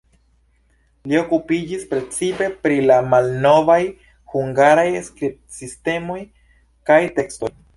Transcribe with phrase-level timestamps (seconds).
[1.09, 3.77] Li okupiĝis precipe pri la malnovaj
[4.35, 6.19] hungaraj skribsistemoj
[6.91, 7.57] kaj tekstoj.